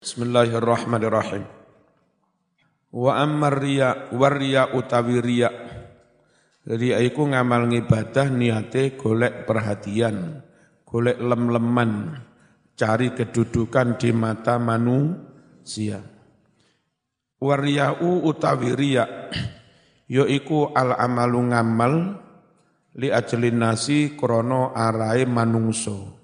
[0.00, 1.44] Bismillahirrahmanirrahim.
[2.88, 5.52] Wa ammar riya wa riya utawi riya.
[6.64, 10.40] Riya iku ngamal ngibadah niate golek perhatian,
[10.88, 12.16] golek lem-leman,
[12.72, 16.00] cari kedudukan di mata manusia.
[17.36, 19.04] Wa riya'u utawi riya
[20.08, 21.94] yaiku al amalu ngamal
[22.96, 26.19] li ajlin nasi krono arai manungso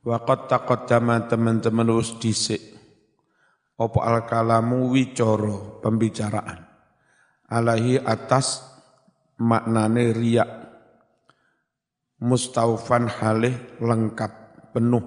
[0.00, 2.72] Waqat taqaddama teman-teman wis dhisik.
[3.76, 6.64] Apa al kalamu wicara pembicaraan.
[7.44, 8.64] Alaihi atas
[9.36, 10.50] maknane riak.
[12.24, 14.32] Mustaufan halih lengkap
[14.72, 15.04] penuh.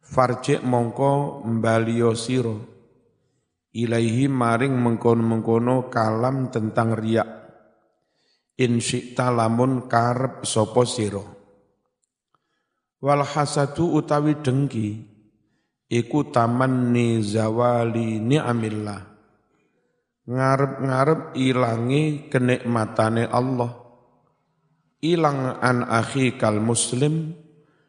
[0.00, 2.56] Farjik mongko mbalio siro
[3.76, 7.28] ilaihi maring mengkono-mengkono kalam tentang riak.
[8.60, 8.80] In
[9.16, 11.39] lamun karep sopo siro
[13.00, 15.08] Wal hasadu utawi dengki
[15.88, 19.00] iku tamanni zawali ni'amillah.
[20.30, 23.72] Ngarep-ngarep ilangi kenikmatane Allah.
[25.00, 27.32] Ilang an akhi kal muslim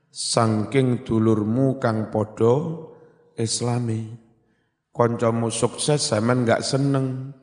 [0.08, 2.88] sangking dulurmu kang podo
[3.36, 4.16] islami.
[4.96, 7.36] Koncomu sukses zaman gak seneng.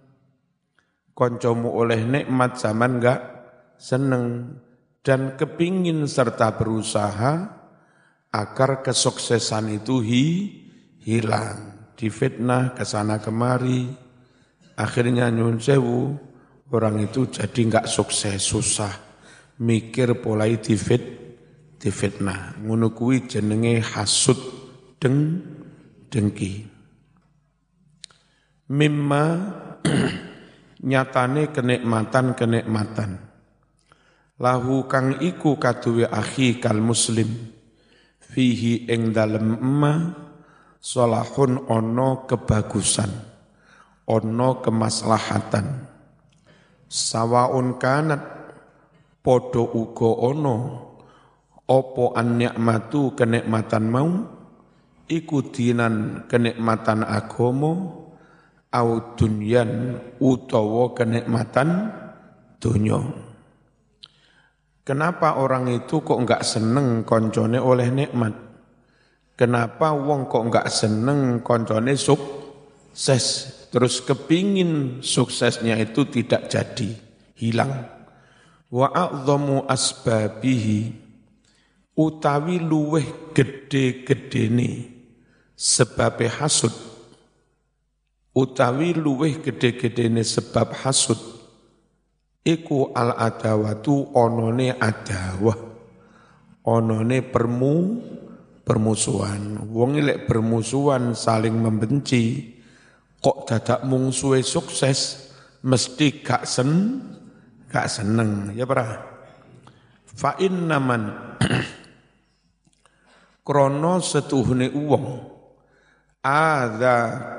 [1.12, 3.20] Koncomu oleh nikmat zaman gak
[3.76, 4.56] seneng.
[5.04, 7.57] Dan kepingin serta berusaha
[8.32, 10.24] agar kesuksesan itu hi,
[11.00, 13.88] hilang, difitnah ke sana kemari,
[14.76, 16.12] akhirnya nyun sewu,
[16.68, 18.92] orang itu jadi nggak sukses, susah,
[19.64, 21.00] mikir polai difit,
[21.80, 24.36] difitnah, ngono kuwi jenenge hasud
[25.00, 25.40] deng
[26.12, 26.68] dengki.
[28.68, 29.24] Mimma
[30.90, 33.10] nyatane kenikmatan-kenikmatan.
[34.38, 37.57] Lahu kang iku kaduwe akhi kal muslim
[38.28, 39.94] fihi ing dalem emma
[40.78, 43.10] solahun ono kebagusan
[44.08, 45.66] ono kemaslahatan.
[46.88, 48.22] Sawaun kanat
[49.20, 50.56] podo ugo ono
[51.68, 54.10] opo an nikmatu kenikmatan mau?
[55.08, 57.72] Ikudinan kenikmatan agomo
[58.68, 61.88] au dunyan utawa kenikmatan
[62.60, 63.27] dunyo
[64.88, 68.32] Kenapa orang itu kok enggak seneng koncone oleh nikmat?
[69.36, 73.24] Kenapa wong kok enggak seneng koncone sukses?
[73.68, 76.88] Terus kepingin suksesnya itu tidak jadi,
[77.36, 77.84] hilang.
[78.72, 80.80] Wa a'zamu asbabihi
[81.92, 84.88] utawi luweh gede-gedene
[85.52, 86.72] sebab hasud
[88.32, 91.37] utawi luweh gede-gedene sebab hasud
[92.44, 95.58] iku al adawatu onone adawah.
[96.68, 97.74] Onone permu
[98.68, 102.52] permusuhan wong lek bermusuhan saling membenci
[103.16, 105.32] kok dadak mungsuhe sukses
[105.64, 107.00] mesti gak sen
[107.72, 108.52] gak seneng.
[108.52, 109.00] Ya para
[110.04, 111.16] fa innaman
[113.46, 115.40] krono setuhune uwong.
[116.20, 116.96] Ada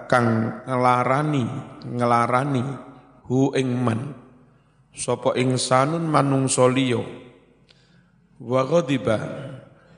[0.10, 1.46] kang ngelarani
[1.86, 2.66] ngelarani
[3.30, 4.29] hu ing man
[5.00, 7.00] sapa insanun manungsa liya.
[8.44, 9.18] Wa ghadiba.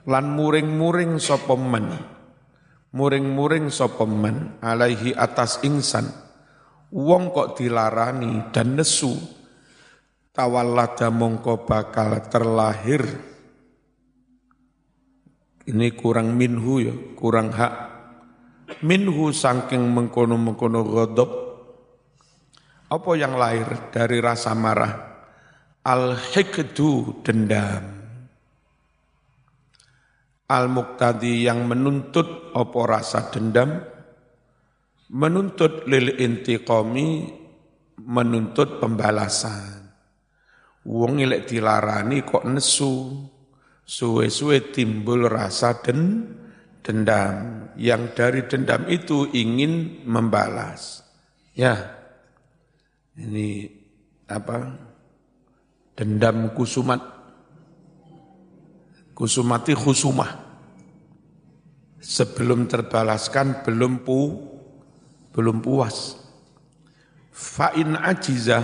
[0.05, 1.93] Lan muring-muring sapa man
[2.91, 6.11] muring-muring sapa man alaihi atas insan
[6.91, 9.15] wong kok dilarani dan nesu.
[10.31, 13.03] Tawallada mongko bakal terlahir.
[15.67, 17.91] Ini kurang minhu ya kurang hak.
[18.79, 21.50] Minhu saking mengkono-mengkono ghadab
[22.91, 24.93] apa yang lahir dari rasa marah?
[25.87, 28.03] Al-hikdu dendam.
[30.51, 33.79] Al-muqtadi yang menuntut apa rasa dendam?
[35.15, 37.31] Menuntut lil intiqami,
[38.03, 39.87] menuntut pembalasan.
[40.83, 43.23] Wong ilek dilarani kok nesu,
[43.87, 46.27] suwe-suwe timbul rasa den,
[46.83, 47.71] dendam.
[47.79, 51.07] Yang dari dendam itu ingin membalas.
[51.55, 52.00] Ya,
[53.19, 53.67] ini
[54.31, 54.71] apa?
[55.97, 57.01] Dendam kusumat.
[59.11, 60.31] Kusumati khusumah.
[62.01, 64.19] Sebelum terbalaskan belum pu
[65.35, 66.17] belum puas.
[67.31, 68.59] Fa'in ajiza.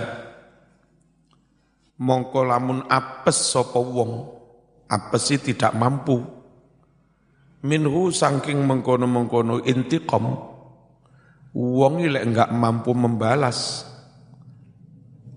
[1.97, 4.11] Mongko lamun apes sapa wong
[4.85, 6.21] apes tidak mampu.
[7.65, 10.29] Minhu saking mengkono-mengkono intiqam
[11.57, 13.87] wong ilek enggak mampu membalas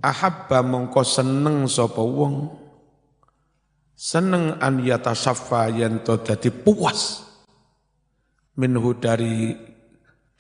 [0.01, 2.59] ahabba mongko seneng sapa wong.
[3.95, 7.29] Seneng an yatasaffa yen to dadi puas.
[8.57, 9.53] Minhu dari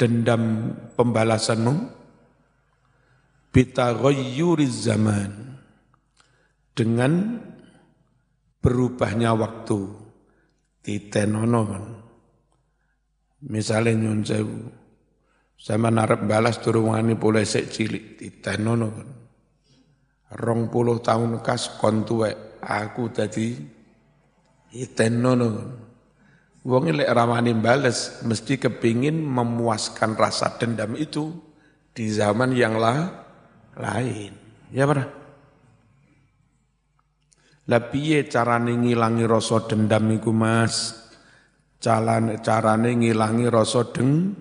[0.00, 1.72] dendam pembalasanmu
[3.52, 5.60] bitaghayyuriz zaman.
[6.72, 7.36] Dengan
[8.64, 10.08] berubahnya waktu.
[10.80, 11.60] Titenono
[13.44, 14.60] misalnya nyun sewu.
[15.60, 18.16] Sama narap balas turungan boleh sek cilik.
[18.16, 19.19] Titenono kan
[20.36, 22.06] rong puluh tahun kas kon
[22.60, 23.56] aku tadi
[24.70, 25.70] titenono kan
[26.60, 31.32] Wong lek ramani bales mesti kepingin memuaskan rasa dendam itu
[31.96, 33.08] di zaman yang lah,
[33.80, 34.36] lain.
[34.68, 35.08] Ya benar.
[37.64, 41.00] Lah piye carane ngilangi rasa dendam iku Mas?
[41.80, 44.36] Calan carane ngilangi rasa deng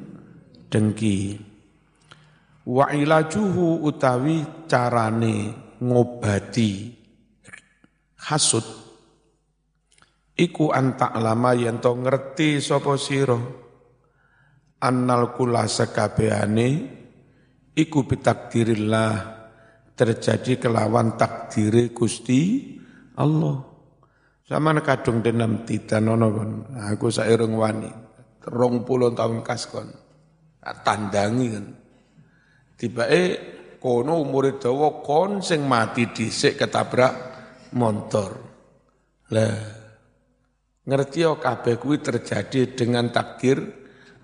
[0.67, 1.39] dengki.
[2.67, 6.91] Wa ilajuhu utawi carane ngobati
[8.19, 8.63] hasud
[10.39, 13.39] iku antak lama yen to ngerti sapa sira.
[14.79, 16.69] Annal kula sekabehane
[17.75, 19.11] iku bitakdirillah
[19.91, 22.63] terjadi kelawan takdire Gusti
[23.19, 23.59] Allah.
[24.47, 26.51] Sama kadung denam titanono kon.
[26.95, 27.91] Aku sairung wani
[28.47, 29.91] rong puluh tahun kaskon
[30.63, 31.65] tandangi kan
[32.79, 37.13] tiba eh kono umur dawa kon sing mati dhisik ketabrak
[37.73, 38.31] motor
[39.31, 39.79] lah
[40.89, 43.61] Ngerti yo kabeh kuwi terjadi dengan takdir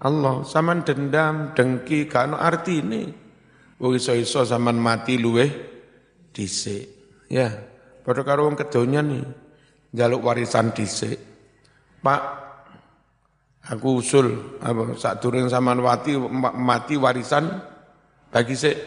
[0.01, 0.41] Allah.
[0.41, 3.05] Saman dendam, dengki, kano arti ini.
[3.77, 5.45] Wong iso-iso saman mati luweh
[6.33, 6.89] dhisik.
[7.29, 7.53] Ya,
[8.01, 9.23] padha karo wong nih.
[9.93, 11.21] Jaluk warisan dhisik.
[12.01, 12.21] Pak,
[13.69, 16.17] aku usul apa saat turun saman mati
[16.57, 17.45] mati warisan
[18.33, 18.77] bagi sik.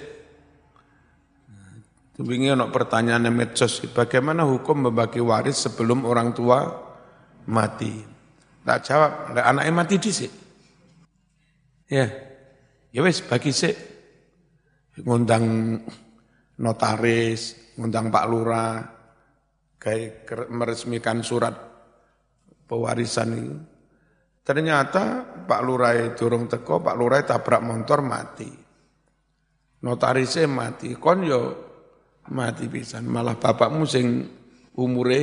[2.18, 6.66] Wingi ana pertanyaan medsos, bagaimana hukum membagi waris sebelum orang tua
[7.46, 7.94] mati.
[8.66, 10.38] Tak jawab, anaknya mati di sini.
[11.86, 12.10] Ya,
[12.90, 13.70] ya wes bagi sih
[14.98, 15.78] ngundang
[16.58, 18.82] notaris, ngundang Pak Lurah,
[19.78, 21.54] kayak meresmikan surat
[22.66, 23.56] pewarisan itu.
[24.42, 28.50] Ternyata Pak Lurah durung teko, Pak Lurah tabrak motor mati.
[29.86, 31.67] Notarisnya mati, kon yo
[32.30, 33.08] mati pisan.
[33.08, 34.28] Malah bapakmu sing
[34.78, 35.20] umure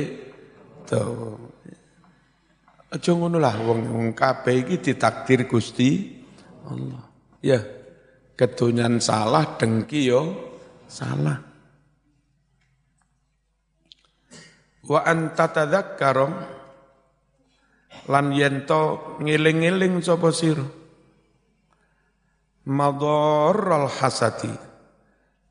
[0.86, 1.54] tuh
[2.86, 6.22] Aja ngono lah wong wong kabeh iki ditakdir Gusti
[6.70, 7.02] Allah.
[7.42, 7.58] Ya,
[8.38, 10.54] kedonyan salah dengki yo
[10.86, 11.42] salah.
[14.86, 16.26] Wa anta tadzakkara
[18.06, 20.62] lan yento ngiling-ngiling sapa sira
[22.66, 24.50] madharral hasati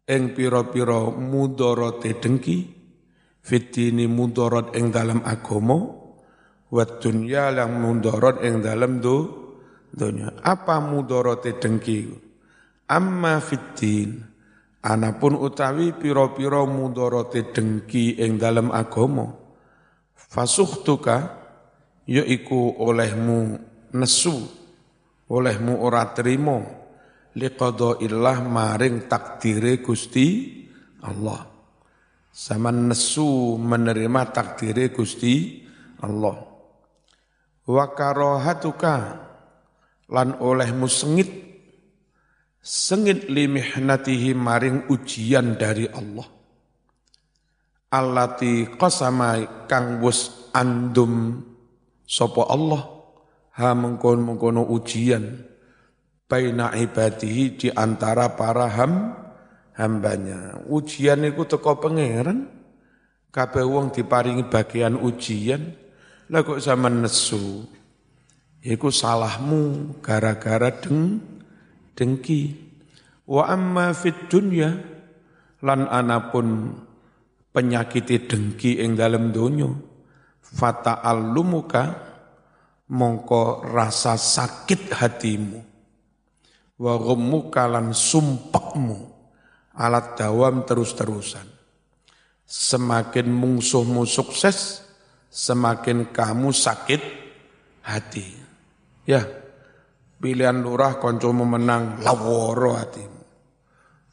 [0.06, 2.58] ing pira-pira mudharate dengki
[3.46, 5.78] fitini mudarat ing dalam agama
[6.70, 9.46] wa dunya lang mundorot ing dalam do
[9.96, 10.28] dunya.
[10.44, 12.12] Apa mudorote dengki?
[12.92, 14.36] Amma fiddin.
[14.86, 19.34] Anapun utawi piro-piro mudorote dengki ing dalam agama.
[20.14, 21.42] Fasuhtuka
[22.06, 23.58] yaiku olehmu
[23.96, 24.36] nesu,
[25.32, 26.85] olehmu ora trimo
[27.36, 30.28] liqada illah maring takdire Gusti
[31.04, 31.44] Allah.
[32.36, 35.64] Sama nesu menerima takdire Gusti
[36.04, 36.36] Allah.
[37.66, 38.96] Wa karohatuka
[40.12, 41.32] lan olehmu sengit
[42.60, 46.28] sengit limihnatihi maring ujian dari Allah.
[47.96, 51.40] Allati qasama kang wus andum
[52.04, 52.84] sapa Allah
[53.56, 55.55] ha mengkon mengkono ujian
[56.26, 59.14] baina ibadihi di antara para ham
[59.78, 60.66] hambanya.
[60.70, 62.50] Ujian itu teko pangeran.
[63.30, 65.76] Kabeh wong diparingi bagian ujian.
[66.32, 67.68] Lah kok sama nesu?
[68.66, 71.22] Iku salahmu gara-gara deng
[71.94, 72.56] dengki.
[73.28, 74.72] Wa amma fit dunya
[75.62, 76.80] lan anapun
[77.52, 79.70] penyakiti dengki ing dalam donya.
[80.46, 81.84] Fata'allumuka
[82.88, 85.75] mongko rasa sakit hatimu
[86.80, 89.00] wa ghummuka lan sumpekmu
[89.76, 91.56] alat dawam terus-terusan
[92.46, 94.86] semakin mungsuhmu sukses
[95.36, 97.02] semakin kamu sakit
[97.84, 98.26] hati.
[99.06, 99.22] Ya,
[100.18, 103.22] pilihan lurah koncomu menang laworo hatimu.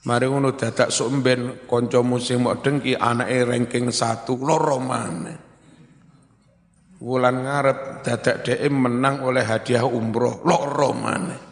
[0.02, 5.38] Mari ngono dadak sumben koncomu sing mau dengki anake ranking satu loro maneh.
[7.02, 11.51] Wulan ngarep dadak DM menang oleh hadiah umroh loro maneh.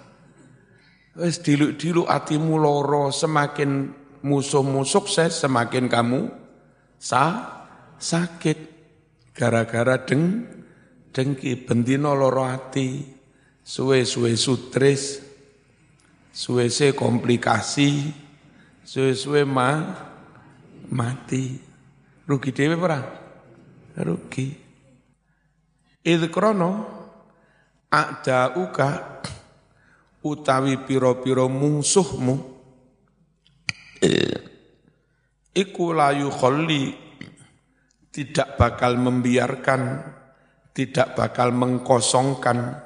[1.19, 3.91] Wis diluk-diluk hatimu loro semakin
[4.23, 6.31] musuhmu sukses semakin kamu
[7.01, 7.51] sa
[7.99, 8.59] sakit
[9.35, 10.47] gara-gara deng
[11.11, 13.03] dengki bendino loro ati
[13.67, 15.23] suwe-suwe sutris,
[16.31, 18.11] suwe-suwe komplikasi,
[18.83, 19.71] suwe-suwe ma,
[20.91, 21.59] mati.
[22.27, 23.01] Rugi dewe ora?
[23.99, 24.47] Rugi.
[26.07, 26.71] Idh krono
[27.91, 29.21] ada uka
[30.21, 32.35] utawi piro-piro musuhmu
[35.57, 36.93] iku layu kholi
[38.11, 40.03] tidak bakal membiarkan
[40.75, 42.79] tidak bakal mengkosongkan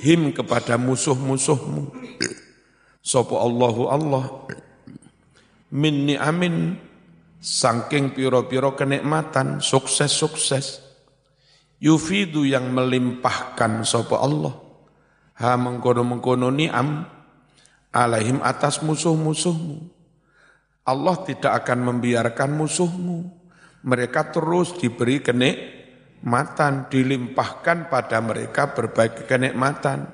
[0.00, 1.92] him kepada musuh-musuhmu.
[3.00, 4.24] Sapa Allahu Allah
[5.72, 6.76] min amin
[7.40, 10.84] saking piro-piro kenikmatan sukses-sukses
[11.80, 14.52] yufidu yang melimpahkan sapa Allah
[15.40, 17.08] ha mengkono-mengkono ni'am
[17.90, 19.88] alaihim atas musuh-musuhmu.
[20.84, 23.40] Allah tidak akan membiarkan musuhmu.
[23.80, 30.12] Mereka terus diberi kenikmatan dilimpahkan pada mereka berbagai kenikmatan.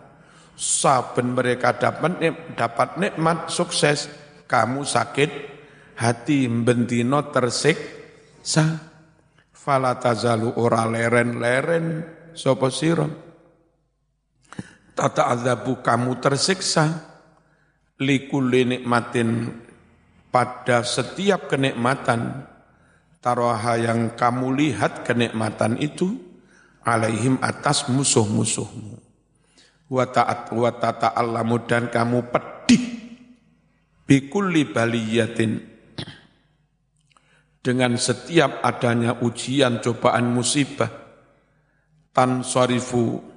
[0.56, 2.22] Saben mereka dapat
[2.56, 4.08] dapat nikmat sukses
[4.48, 5.30] kamu sakit
[5.98, 8.94] hati bentino tersiksa.
[9.52, 12.06] Fala tazalu ora leren-leren
[12.38, 13.25] sapa sira
[14.96, 17.12] tata azabu kamu tersiksa.
[17.96, 19.48] Likulli nikmatin
[20.28, 22.44] pada setiap kenikmatan
[23.24, 26.12] taroha yang kamu lihat kenikmatan itu
[26.84, 29.00] alaihim atas musuh-musuhmu.
[29.88, 32.84] Wa ta'at wa tata'allamu dan kamu pedih.
[34.04, 35.76] Bikulli baliyatin.
[37.64, 40.92] Dengan setiap adanya ujian, cobaan, musibah,
[42.14, 43.35] tan sorifu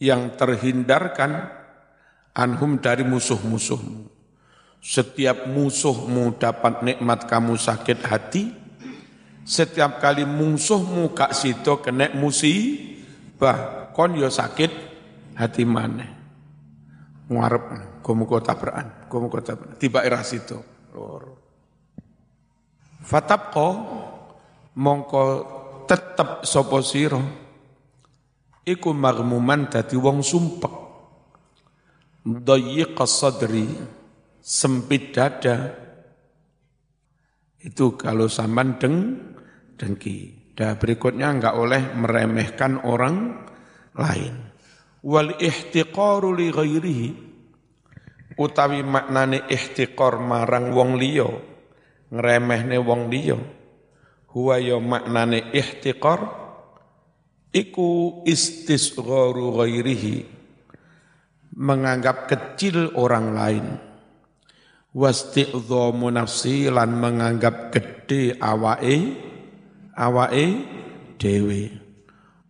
[0.00, 1.52] yang terhindarkan
[2.32, 4.08] anhum dari musuh-musuhmu.
[4.80, 8.48] Setiap musuhmu dapat nikmat kamu sakit hati,
[9.44, 14.72] setiap kali musuhmu kak sito kena musibah, kon yo sakit
[15.36, 16.08] hati mana.
[17.28, 17.64] Ngarep,
[18.00, 19.76] kamu kota beran, kamu kota beran.
[19.76, 20.56] Tiba era situ.
[23.04, 23.68] Fatapko
[24.80, 25.24] mongko
[25.84, 27.20] tetep sapa sira
[28.70, 30.74] iku magmuman dadi wong sumpek.
[32.22, 33.66] Dayyiq sadri
[34.38, 35.74] sempit dada.
[37.60, 38.96] Itu kalau sampan deng
[39.76, 40.40] dengki.
[40.56, 43.46] Dah berikutnya enggak oleh meremehkan orang
[43.96, 44.34] lain.
[45.00, 47.10] Wal ihtiqaru li ghairihi.
[48.40, 51.28] Utawi maknane ihtiqar marang wong liya
[52.10, 53.38] ngremehne wong liya.
[54.30, 56.39] Huwa ya maknane ihtiqar
[57.50, 60.38] iku istisgharu ghairihi.
[61.50, 63.66] Menganggap kecil orang lain.
[64.90, 69.14] Wasti'dhamu nafsi lan menganggap gede awake
[69.94, 70.46] awake
[71.18, 71.62] dhewe.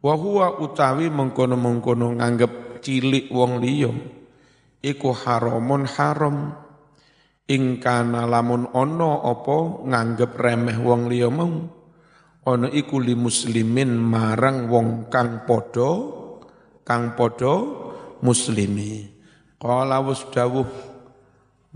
[0.01, 3.93] Wa huwa utawi mengkono-mengkono nganggep cilik wong liya.
[4.81, 6.57] Iku haramun haram.
[7.51, 11.80] Ing kana lamun ana apa nganggep remeh wong liya mau
[12.47, 15.91] ana iku li muslimin marang wong kang padha
[16.85, 17.55] kang padha
[18.25, 19.09] muslimi.
[19.61, 20.69] Qala wis dawuh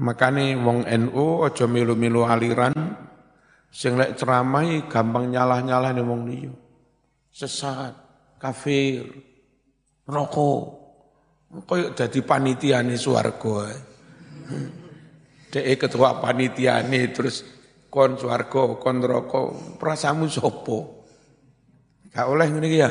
[0.00, 2.72] makane wong NU aja milu-milu aliran
[3.68, 6.52] sing lek ceramah gampang nyalah-nyalahne wong liya.
[7.28, 7.92] Sesat
[8.40, 9.04] kafir
[10.08, 10.82] rokok.
[11.54, 13.70] Koyo dadi panitiane swarga
[15.54, 17.46] Dek ketua panitia nih terus
[17.94, 21.06] kon swarga, kon neraka, prasamu sopo.
[22.10, 22.90] Gak oleh ngene ya.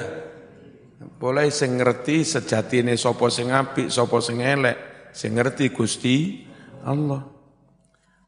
[1.20, 6.48] Boleh sing ngerti sejatine sapa sing apik, sapa sing elek, sing ngerti Gusti
[6.88, 7.28] Allah.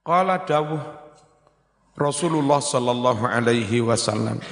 [0.03, 0.83] Qala dawuh
[1.95, 4.43] Rasulullah sallallahu alaihi wasallam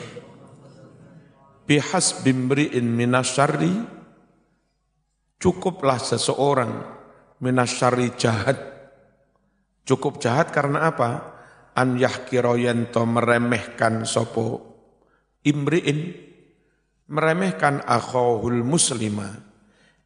[1.68, 3.84] bihas bimri'in minasyarri
[5.44, 6.72] cukuplah seseorang
[7.44, 8.74] minasyarri jahat
[9.84, 11.33] Cukup jahat karena apa?
[11.74, 14.62] An yahkiro yento meremehkan sopo
[15.42, 16.14] imri'in,
[17.10, 19.34] meremehkan akhahul muslima,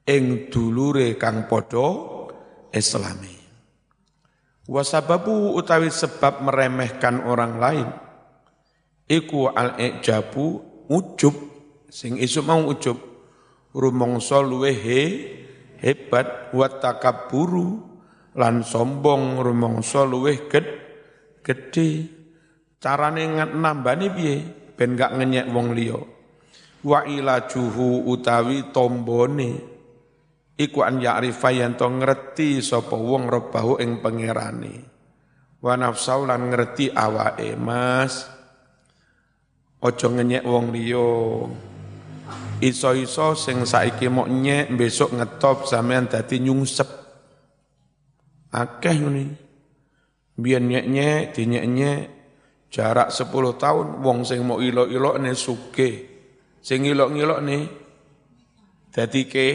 [0.07, 1.87] ing dulure kang podo
[2.71, 3.35] islami.
[4.67, 7.87] Wasababu utawi sebab meremehkan orang lain,
[9.07, 11.35] iku al-ijabu ujub,
[11.91, 12.95] sing isu mau ujub,
[13.75, 15.01] rumongso luwe he,
[15.83, 17.87] hebat, watakaburu,
[18.37, 20.86] lan sombong rumangsa luweh ged
[21.47, 22.11] gedhe
[22.83, 24.35] carane nambani piye?
[24.77, 25.97] Ben gak ngenyek wong liya.
[26.85, 29.79] Wa ilajuhu utawi tombone.
[30.57, 34.85] Iku an ya'rifa yen to ngerti sapa wong rebahu ing pangerane.
[35.63, 38.29] Wa nafsau lan ngerti awake mas.
[39.81, 41.09] Aja ngenyek wong liya.
[42.61, 46.89] Iso-iso sing saiki mok nyek besok ngetop sampean dadi nyungsep.
[48.53, 49.46] Akeh ngene.
[50.37, 51.99] Biyen nyek-nyek dinyek-nyek
[52.69, 56.05] jarak 10 tahun wong sing mau ilok-ilokne sugih.
[56.61, 57.57] Sing ilok-ilokne
[58.93, 59.47] dadi ke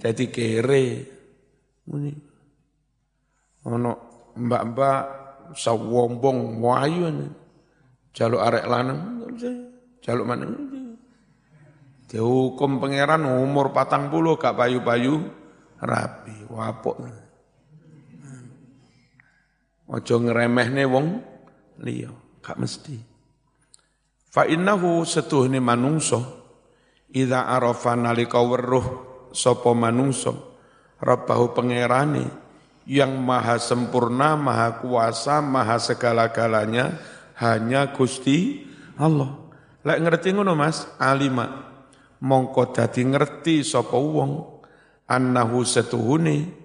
[0.00, 0.84] dadi kere.
[1.84, 2.12] Ngene.
[3.68, 3.92] Ono
[4.40, 5.02] mbak-mbak
[5.52, 7.10] sawombong wayu
[8.14, 9.28] jaluk arek lanang
[10.02, 10.46] jaluk mana
[12.10, 15.22] dihukum pangeran umur patang puluh gak payu-payu
[15.78, 16.96] rapi wapok
[19.90, 21.06] ojo ngeremehne wong
[21.82, 22.96] liya gak mesti
[24.30, 26.22] fa innahu setuhne manungso
[27.10, 28.86] idza arafa nalika weruh
[29.34, 30.56] sapa manungso
[31.02, 32.50] rabbahu pangerane
[32.90, 36.98] yang maha sempurna, maha kuasa, maha segala-galanya
[37.38, 38.66] hanya Gusti
[38.98, 39.30] Allah.
[39.86, 41.70] Lek ngerti ngono Mas, alima
[42.20, 44.60] mongko dadi ngerti sapa wong
[45.08, 46.59] annahu setuhune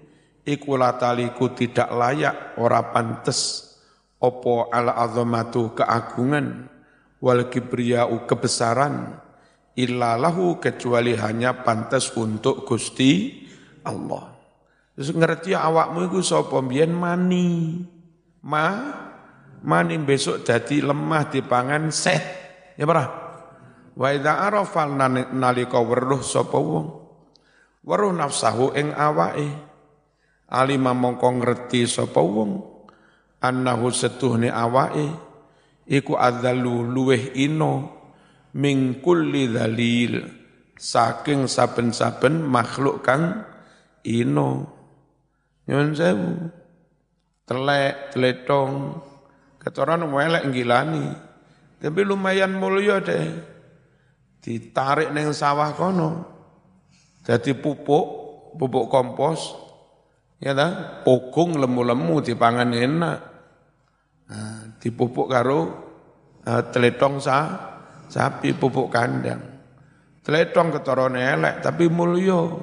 [0.46, 3.74] iku lataliku tidak layak ora pantes
[4.22, 6.70] opo ala azamatu keagungan
[7.20, 9.26] wal kibriyau kebesaran
[9.76, 13.44] illalahu kecuali hanya pantas untuk Gusti
[13.84, 14.34] Allah.
[14.96, 17.84] Terus ngerti awakmu iku sapa mbiyen mani.
[18.48, 18.96] Ma
[19.66, 22.24] mani besok dadi lemah dipangan set.
[22.80, 23.12] Ya parah.
[23.96, 24.88] Wa idza arafa
[25.36, 26.88] nalika weruh sapa wong.
[27.84, 29.75] Weruh nafsahu ing awake.
[30.52, 32.62] Alima mongko ngerti sapa wong.
[33.42, 35.10] Annahu setuhne awake
[35.86, 37.94] iku adzalu luweh ino
[38.58, 39.50] min kulli
[40.76, 43.46] saking saben-saben makhluk kang
[44.02, 44.76] ino
[45.66, 46.30] Nyun sewu.
[47.46, 49.02] Telek, teletong.
[49.58, 51.10] Ketoran welek ngilani.
[51.82, 53.26] Tapi lumayan mulia deh.
[54.42, 56.10] Ditarik neng sawah kono.
[57.26, 58.06] Jadi pupuk,
[58.62, 59.65] pupuk kompos.
[60.46, 63.20] Ya ta, pokung lemu-lemu dipangan enak.
[64.30, 65.74] Nah, dipupuk karo
[66.46, 67.38] uh, teletong sa,
[68.06, 69.42] sapi pupuk kandang.
[70.22, 72.62] Teletong ketoran elek tapi mulya.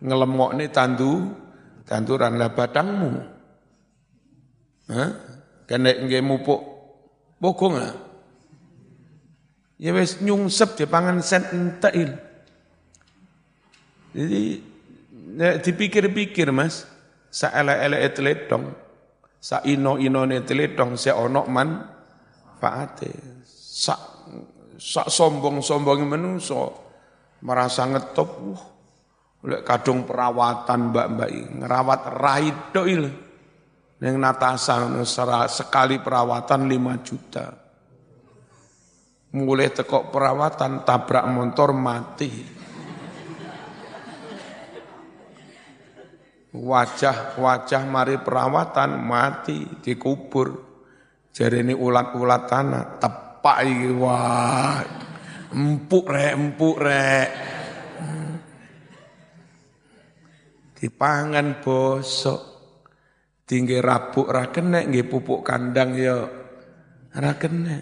[0.00, 1.36] Ngelemok nih tandu
[1.84, 3.12] tanduran lah batangmu.
[4.88, 5.10] Hah?
[5.68, 6.60] Kena nggih mupuk
[7.36, 7.92] bokong lah.
[9.76, 12.16] Ya wis nyungsep pangan sen entail.
[14.16, 14.72] Jadi
[15.64, 16.84] dipikir-pikir Mas,
[17.32, 18.64] sa ele-ele teletong,
[19.40, 21.80] sa ino-inone teletong sa ono man
[22.60, 23.40] faate.
[23.48, 23.96] Sa
[24.76, 26.60] sa sombong-sombong menungso
[27.40, 28.60] merasa ngetop, uh,
[29.42, 33.04] Lek kadung perawatan mbak-mbak ngerawat raid doil.
[34.02, 34.82] Yang natasa
[35.46, 37.46] sekali perawatan 5 juta.
[39.34, 42.61] Mulai tekok perawatan tabrak motor mati.
[46.52, 50.48] Wajah-wajah mari perawatan mati dikubur.
[51.32, 53.58] Jadi ini ulat-ulat tanah tepak
[53.96, 54.84] wah.
[55.52, 57.28] Empuk rek empuk rek.
[60.76, 62.40] Dipangan bosok.
[63.48, 66.20] Tinggi rabuk ra kena nggih pupuk kandang ya.
[67.16, 67.80] Ra kena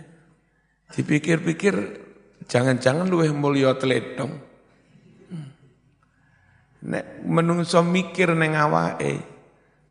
[0.95, 1.75] dipikir-pikir
[2.51, 4.50] jangan-jangan luwih mulya teledong
[6.87, 9.21] nek menungso mikir neng awake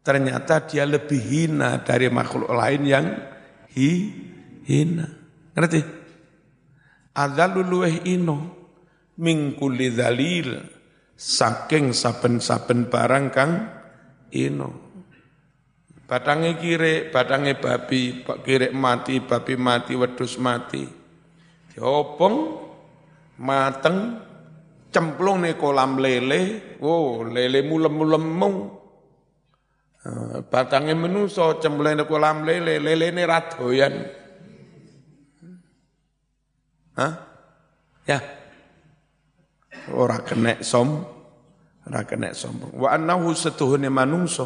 [0.01, 3.05] ternyata dia lebih hina dari makhluk lain yang
[3.75, 3.91] hi,
[4.65, 5.05] hina
[5.53, 5.81] ngerti
[7.13, 8.37] adzalu ino
[9.19, 10.79] min kulli dzalil
[11.19, 13.51] saking saben-saben barang kang
[14.31, 14.87] ino.
[16.09, 20.81] Batange kire, batange babi, kire mati, babi mati, wedus mati.
[21.69, 22.37] Diopong,
[23.37, 24.17] mateng,
[24.89, 28.51] cemplung nih kolam lele, oh lele mulem-mulemu.
[29.99, 33.93] Eh, batange menuso cemplung nih kolam lele, lele ini radoyan.
[36.99, 37.13] Hah?
[38.03, 38.19] Ya,
[39.93, 41.19] ora kena som.
[41.89, 44.45] Ora kena sombong wa annahu setuhune manungso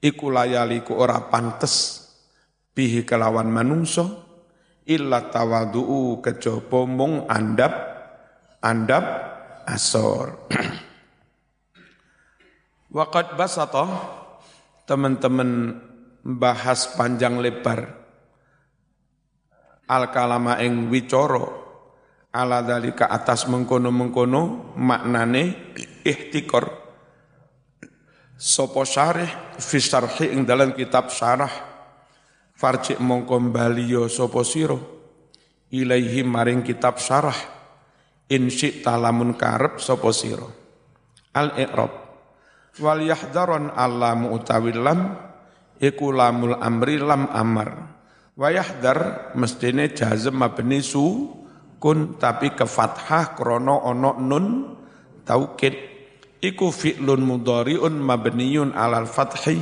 [0.00, 2.00] iku layaliku ora pantes.
[2.72, 4.24] Bihi kelawan manungso
[4.88, 7.91] illa tawadu'u kejaba mung andap
[8.62, 9.04] andap
[9.66, 10.46] asor.
[12.96, 13.84] Waqad basata
[14.86, 15.82] teman-teman
[16.22, 17.98] bahas panjang lebar.
[19.90, 21.60] Al kalama ing wicoro
[22.32, 25.74] ala dalika atas mengkono-mengkono maknane
[26.06, 26.80] ihtikor.
[28.38, 31.74] Sopo syarih fi syarhi ing dalam kitab syarah.
[32.52, 33.42] Farji mongko
[34.06, 34.78] sopo siro.
[35.72, 37.51] Ilaihi maring kitab syarah
[38.32, 40.48] in syi'ta lamun karep sapa sira
[41.36, 41.92] al i'rab.
[42.80, 45.12] Wal yahdaron allamu utawi lam
[45.76, 47.92] iku lamul amri lam amar.
[48.32, 51.28] Wa yahdar mestine jazm mabni su
[51.76, 54.46] kun tapi ke fathah krono ono nun
[55.28, 55.92] taukid.
[56.42, 59.60] Iku fi'lun mudhari'un mabniun alal fathi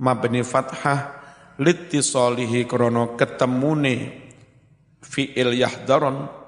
[0.00, 1.20] mabni fathah
[1.58, 4.24] litisalihi krono ketemune
[5.02, 6.43] fi'il yahdaron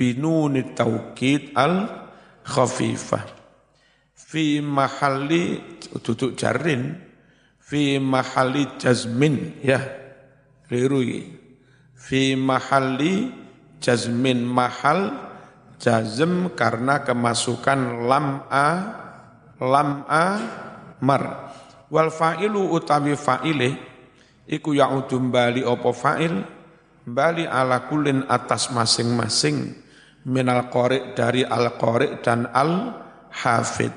[0.00, 1.84] binuni taukid al
[2.40, 3.20] khafifah
[4.16, 5.60] fi mahalli
[6.00, 6.96] duduk jarin
[7.60, 9.76] fi mahalli jazmin ya
[10.64, 11.04] keliru
[11.92, 13.28] fi mahalli
[13.76, 15.12] jazmin mahal
[15.76, 18.68] jazm karena kemasukan lam a
[19.60, 20.26] lam a
[21.04, 21.52] mar.
[21.90, 23.70] Wal fa'ilu utawi fa'ile
[24.46, 26.60] iku ya'udum bali opo fa'il?
[27.00, 29.89] Bali ala kulin atas masing-masing
[30.28, 32.72] minal qori dari al qori dan al
[33.30, 33.92] hafid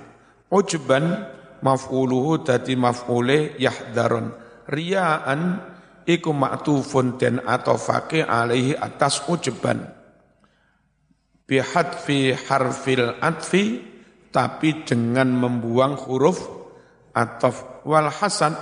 [0.54, 1.06] Ujban
[1.66, 4.30] maf'uluhu dadi maf'ule yahdarun.
[4.70, 5.42] Riaan
[6.06, 9.82] iku ma'tufun den atofake alaihi atas ujban.
[11.50, 13.82] Bihadfi harfil atfi
[14.30, 16.38] tapi dengan membuang huruf
[17.18, 18.54] atof wal hasan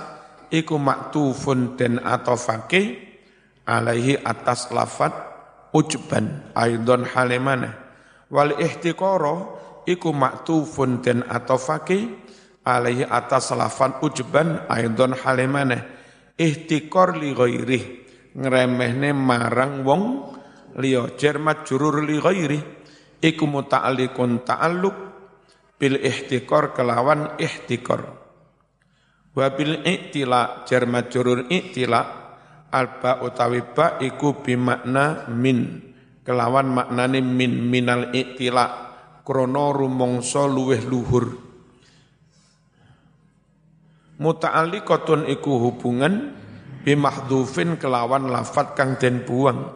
[0.52, 3.12] iku maktufun den atofake
[3.68, 5.31] alaihi atas lafat
[5.72, 7.72] ujban aidon halimane
[8.28, 9.34] wal ihtiqara
[9.88, 12.08] iku maktufun den atofake
[12.64, 15.82] alaihi atas lafan ujban aidon halimane
[16.38, 17.80] ihtikor li ghairi
[18.32, 20.04] ngremehne marang wong
[20.80, 21.12] liya.
[21.18, 22.60] Jermat jurur li ghairi
[23.20, 24.96] iku muta'alliqun ta'alluq
[25.76, 28.22] bil ihtikor kelawan ihtikor
[29.32, 32.21] wa bil iktila jermat jurur iktila
[32.72, 35.92] alba utawi ba iku bimakna min.
[36.22, 38.66] Kelawan maknane min minal iktila
[39.22, 41.34] krana rumangsa luweh luhur.
[44.22, 46.30] Muta'alliqatun iku hubungan
[46.86, 49.66] bimahdhufin kelawan lafat kang den buang.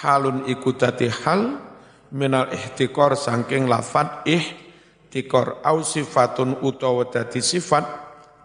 [0.00, 1.60] Halun iku dadi hal
[2.08, 7.84] minal ihtikor saking lafat ihtikor au sifatun utawa dadi sifat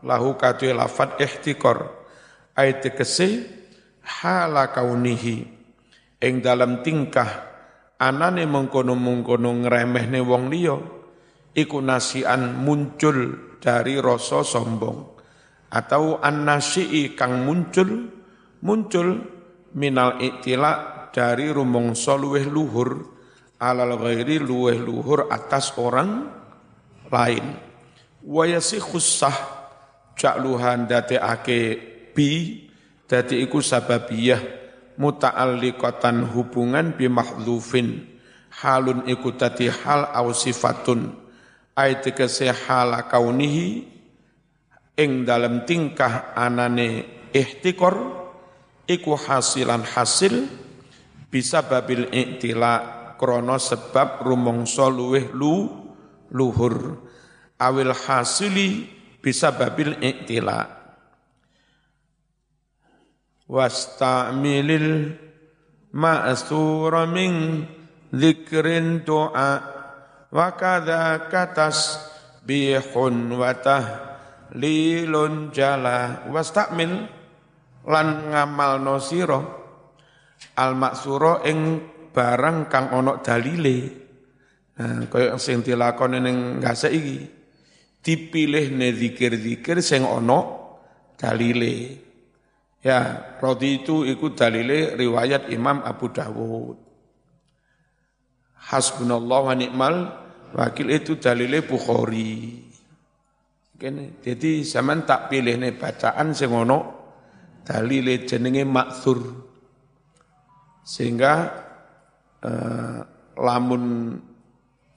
[0.04, 1.96] lahu kadhe lafat ihtikor.
[2.60, 3.61] Ayat tegese
[4.05, 5.59] hala kaunihi.
[6.21, 7.29] Ing dalam tingkah
[7.97, 10.77] anane mengkono-mengkono ngremehne wong liya
[11.57, 15.17] iku nasian muncul dari rasa sombong.
[15.71, 18.11] Atau annasi'i kang muncul
[18.61, 19.07] muncul
[19.73, 23.07] minal iktila dari rumangsa luweh luhur
[23.61, 26.27] alal ghairi luweh luhur atas orang
[27.07, 27.45] lain.
[28.21, 29.37] Wa yasikhus sah
[30.17, 31.61] ja'luhan ake
[32.13, 32.29] bi
[33.12, 34.39] dadi iku sababiyah
[34.95, 38.08] muta'alliqatan hubungan bimahdhufin.
[38.63, 41.12] Halun iku tadi hal au sifatun.
[41.76, 43.84] Ayat tegese hal kaunihi
[44.95, 47.95] ing dalam tingkah anane ihtikor
[48.88, 50.47] iku hasilan hasil
[51.32, 55.67] bisa babil iktila krono sebab rumongso luweh lu
[56.32, 57.08] luhur.
[57.56, 58.89] Awil hasili
[59.24, 60.81] bisa babil iktila
[63.51, 65.11] wastamilil
[65.91, 67.67] ma'sura min
[68.07, 69.59] dzikrin doa
[70.31, 71.99] wa kadza katas
[72.47, 76.23] bihun wa tahlilun jala.
[76.31, 77.11] Wastamil
[77.91, 79.39] lan ngamal nosiro
[80.55, 81.59] al maksuro ing
[82.15, 83.77] barang kang onok dalile.
[84.79, 87.19] Nah kaya sing dilakoni ning ngase iki.
[88.01, 90.39] Dipilih ne zikir-zikir sing ono
[91.13, 92.09] dalile
[92.82, 96.78] Ya, rodi itu ikut dalile riwayat Imam Abu Dawud.
[98.58, 99.96] Hasbunallah wa ni'mal
[100.58, 102.58] wakil itu dalile Bukhari.
[103.78, 106.80] Kene, jadi zaman tak pilih nih bacaan sing ono
[107.62, 109.20] dalile jenenge maksur.
[110.82, 111.34] Sehingga
[112.41, 113.00] eh,
[113.38, 113.84] lamun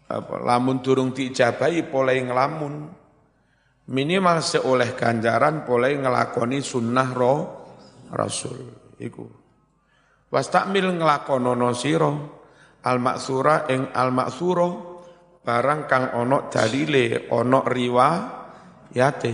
[0.09, 2.75] apa, lamun durung diijabahi polai ngelamun
[3.93, 7.64] minimal seoleh ganjaran polai ngelakoni sunnah roh
[8.15, 9.27] rasul iku
[10.31, 12.11] wastakmil nglakonono sira
[12.85, 14.69] al maksura ing al maksura
[15.45, 18.09] barang kang ono dalile ono riwa
[18.95, 19.33] yate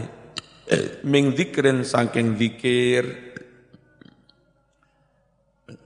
[1.06, 3.30] ming zikrin saking zikir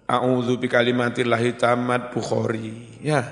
[0.05, 3.01] A'udzu bi kalimatillahi tammat Bukhari.
[3.01, 3.25] Ya.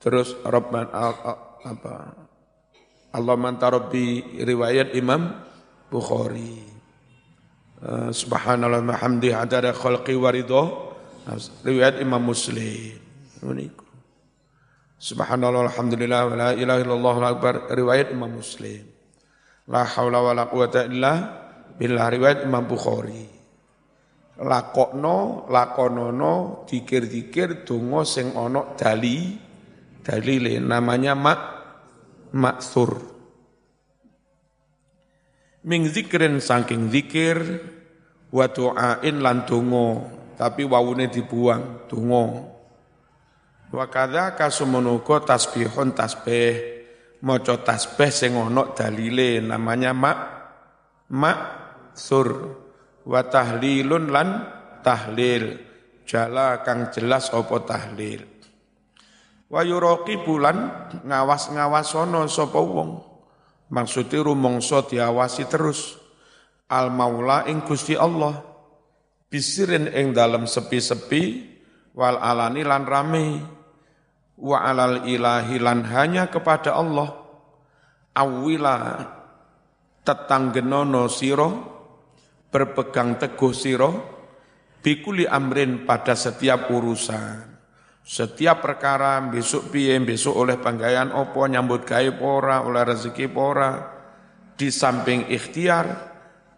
[0.00, 1.94] Terus Rabban apa?
[3.12, 5.28] Allah mantarabbi riwayat Imam
[5.92, 6.77] Bukhari.
[7.78, 10.90] Eh, subhanallah mahamdi adada khalqi warido
[11.62, 12.98] riwayat Imam Muslim
[14.98, 18.82] Subhanallah alhamdulillah wa la ilaha illallah akbar riwayat Imam Muslim.
[19.70, 21.14] La haula wa la quwata illa
[21.78, 23.30] billah riwayat Imam Bukhari.
[24.42, 29.38] Lakokno lakonono dikir-dikir donga sing ana dali
[30.02, 31.40] dalile namanya mak
[32.34, 33.17] maksur.
[35.68, 37.36] Ming zikrin saking zikir
[38.32, 40.08] wa du'ain lan donga
[40.40, 42.24] tapi wawune dibuang donga.
[43.68, 46.78] Wa kadza kasumenuga tasbihun tasbih
[47.20, 51.38] maca tasbih sing ana dalile namanya mak
[51.92, 52.28] sur
[53.02, 54.28] wa tahlilun lan
[54.86, 55.58] tahlil
[56.06, 58.22] jala kang jelas apa tahlil
[59.50, 59.64] wa
[60.22, 60.58] bulan
[61.08, 63.07] ngawas-ngawasono sapa wong
[63.72, 65.96] maksudnya rumangsa diawasi terus.
[66.68, 68.44] Al maula ing Gusti Allah.
[69.28, 71.22] Bisirin ing dalam sepi-sepi
[71.96, 73.26] wal alani lan rame.
[74.38, 77.10] Wa alal ilahi lan hanya kepada Allah.
[78.14, 78.76] Awila
[80.02, 81.48] tetanggenono siro
[82.48, 83.90] berpegang teguh siro
[84.80, 87.57] bikuli amrin pada setiap urusan
[88.08, 93.76] setiap perkara besok piye besok oleh panggaian opo nyambut gawe pora oleh rezeki pora
[94.56, 95.86] di samping ikhtiar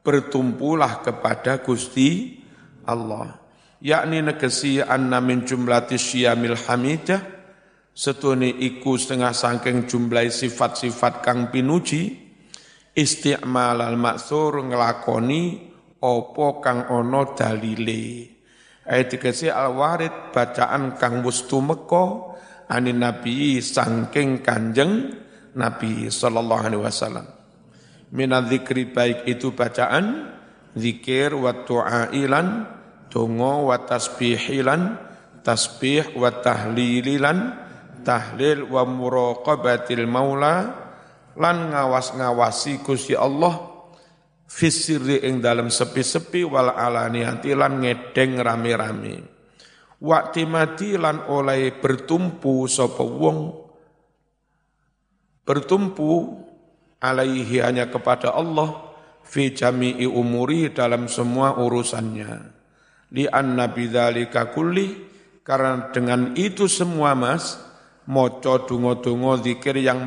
[0.07, 2.39] bertumpulah kepada Gusti
[2.87, 3.35] Allah.
[3.83, 7.19] Yakni negesi anna min jumlati syamil hamidah
[7.91, 12.15] setune iku setengah sangking jumlah sifat-sifat kang pinuji
[12.95, 15.43] isti'mal al maksur ngelakoni
[15.99, 18.30] opo kang ono dalile
[18.91, 22.35] ayat dikasih al warid bacaan kang wustu meko
[22.67, 25.15] anin nabi sangking kanjeng
[25.55, 27.27] nabi sallallahu alaihi wasallam.
[28.11, 30.35] Minat zikri baik itu bacaan
[30.75, 32.67] zikir wa tu'ailan
[33.07, 34.99] dongo wa tasbihilan
[35.47, 37.55] tasbih wa tahlililan
[38.03, 40.75] tahlil wa muraqabatil maula
[41.39, 43.70] lan ngawas-ngawasi Gusti Allah
[44.51, 49.17] fisirri ing dalam sepi-sepi wal alaniyati lan ngedeng rame-rame.
[50.03, 53.39] Waktu mati lan oleh bertumpu sapa wong
[55.47, 56.41] bertumpu
[56.99, 58.91] alaihi hanya kepada Allah
[59.23, 62.59] fi jami'i umuri dalam semua urusannya.
[63.15, 65.07] Li anna bidzalika kulli
[65.47, 67.61] karena dengan itu semua mas
[68.09, 70.07] moco dungo-dungo zikir yang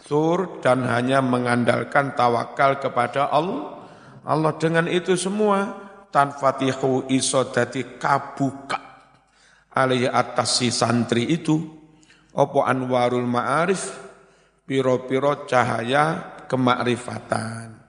[0.00, 3.84] maksur dan hanya mengandalkan tawakal kepada Allah.
[4.24, 5.76] Allah dengan itu semua
[6.08, 8.80] tanfatihu iso dadi kabuka
[9.76, 11.56] alaihi atas si santri itu
[12.32, 13.92] opo anwarul ma'arif
[14.68, 17.80] piro-piro cahaya kemakrifatan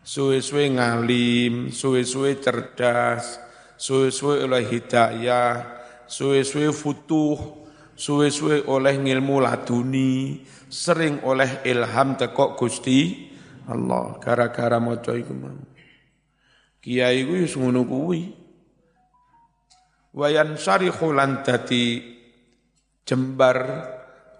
[0.00, 3.36] suwe-suwe ngalim suwe-suwe cerdas
[3.76, 10.42] suwe-suwe oleh hidayah suwe-suwe futuh suwe-suwe oleh ngilmu laduni,
[10.74, 13.30] sering oleh ilham tekok Gusti
[13.70, 14.18] Allah.
[14.18, 15.54] Gara-gara maca iku mau.
[16.82, 18.34] Kiai ku wis ngono kuwi.
[20.18, 22.02] Wayan syarihu lan dadi
[23.06, 23.58] jembar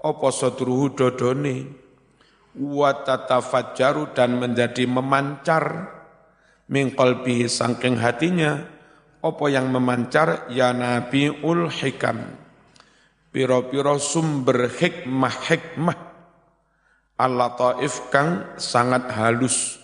[0.03, 1.87] apa sadruhu dodone.
[2.55, 5.91] Wa tatafajjaru dan menjadi memancar
[6.67, 8.75] min qalbihi saking hatinya.
[9.25, 10.53] Apa yang memancar?
[10.53, 12.21] Ya nabiul hikam.
[13.33, 16.04] Piro-piro sumber hikmah-hikmah
[17.15, 19.79] Allah taif kang sangat halus.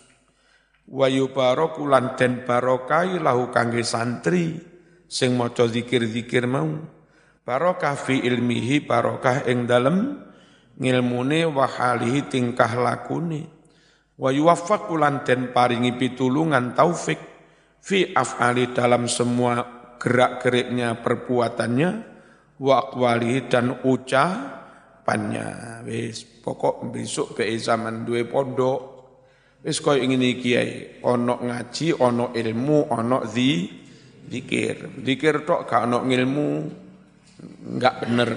[0.90, 4.58] Wa yubarakulan den barokai lahu kangge santri
[5.06, 6.74] sing maca zikir-zikir mau.
[7.46, 10.18] Barokah fi ilmihi barokah ing dalem
[10.74, 13.46] ngilmune wa halihi tingkah lakune.
[14.18, 17.22] Wa yuwaffaqulan den paringi pitulungan taufik
[17.78, 19.62] fi af'ali dalam semua
[20.02, 21.90] gerak-geriknya perbuatannya
[22.58, 23.80] wa aqwali dan
[25.00, 28.80] ucapannya wis pokok besok ke zaman duwe pondok
[29.64, 33.80] wis koyo ngene iki ae ana ngaji ana ilmu ana zi
[34.28, 36.48] zikir zikir tok gak ana ilmu
[37.74, 38.30] enggak bener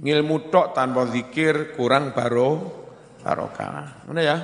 [0.00, 2.80] ngilmu tok tanpa zikir kurang baro
[3.22, 4.02] barokah.
[4.10, 4.36] Mana ya?